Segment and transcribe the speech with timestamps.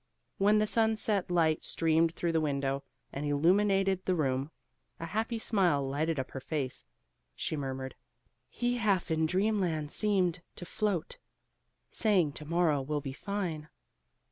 [0.39, 4.49] When the sunset light streamed through the window and illuminated the room,
[4.99, 6.85] a happy smile lighted up her face.
[7.35, 7.93] She murmured:
[8.49, 11.19] "He half in dreamland seemed to float
[11.91, 13.69] Saying 'to morrow will be fine.'"